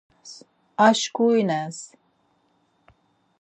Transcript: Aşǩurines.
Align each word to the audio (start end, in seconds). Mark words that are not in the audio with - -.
Aşǩurines. 0.87 1.77